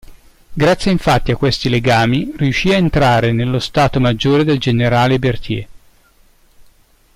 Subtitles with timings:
[0.53, 5.67] Grazie infatti a questi legami riuscì ad entrare nello stato maggiore del generale Berthier.